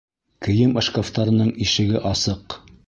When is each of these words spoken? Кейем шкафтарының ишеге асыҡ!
Кейем 0.47 0.73
шкафтарының 0.87 1.55
ишеге 1.69 2.05
асыҡ! 2.15 2.63